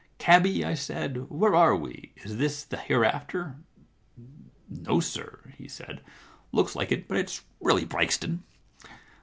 [0.07, 2.11] *" Cabby, I said, where are we?
[2.23, 3.57] Is this the hereafter?
[3.87, 4.29] *"
[4.87, 6.01] No, sir,'* he said."
[6.51, 8.89] Looks like it, but it's really Brixton." * The